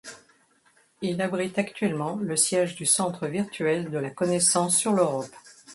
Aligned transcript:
Il 1.03 1.21
abrite 1.21 1.59
actuellement 1.59 2.15
le 2.15 2.35
siège 2.35 2.75
du 2.75 2.87
Centre 2.87 3.27
virtuel 3.27 3.91
de 3.91 3.99
la 3.99 4.09
connaissance 4.09 4.75
sur 4.75 4.93
l'Europe. 4.93 5.29